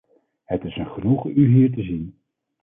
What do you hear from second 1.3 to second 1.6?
u